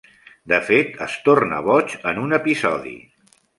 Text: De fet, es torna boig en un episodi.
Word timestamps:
De 0.53 0.57
fet, 0.69 0.95
es 1.07 1.17
torna 1.27 1.61
boig 1.69 1.95
en 2.15 2.25
un 2.25 2.35
episodi. 2.41 2.97